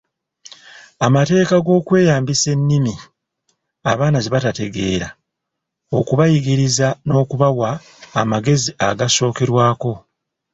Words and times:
Amateeka 1.05 1.55
g’okweyambisa 1.65 2.47
ennimi 2.55 2.93
abaana 3.91 4.17
ze 4.23 4.31
batategeera 4.35 5.07
okubayigiriza 5.97 6.87
n’okubawa 7.07 7.71
amagezi 8.21 8.69
agasookerwako. 8.87 9.91